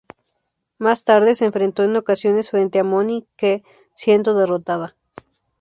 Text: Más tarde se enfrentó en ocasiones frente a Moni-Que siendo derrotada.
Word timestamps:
Más 0.79 1.03
tarde 1.03 1.35
se 1.35 1.45
enfrentó 1.45 1.83
en 1.83 1.95
ocasiones 1.95 2.49
frente 2.49 2.79
a 2.79 2.83
Moni-Que 2.83 3.63
siendo 3.93 4.33
derrotada. 4.33 4.95